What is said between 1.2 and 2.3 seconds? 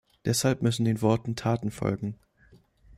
Taten folgen.